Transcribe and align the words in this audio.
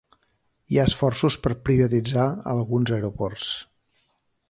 Hi 0.75 0.79
ha 0.79 0.85
esforços 0.91 1.37
per 1.45 1.53
privatitzar 1.69 2.27
alguns 2.57 2.97
aeroports. 2.99 3.55